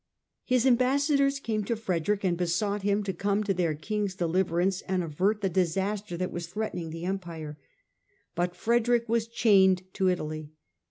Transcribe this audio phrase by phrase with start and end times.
[0.45, 5.03] His ambassadors came to Frederick and besought him to come to their King's deliverance, and
[5.03, 7.59] avert the disaster that was threatening the Empire.
[8.33, 10.53] But Frederick was chained to Italy.